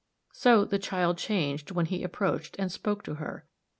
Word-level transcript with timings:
So 0.33 0.65
the 0.65 0.79
child 0.79 1.19
changed 1.19 1.69
when 1.69 1.85
he 1.85 2.03
approached 2.03 2.55
and 2.57 2.71
spoke 2.71 3.03
to 3.03 3.13
her. 3.21 3.45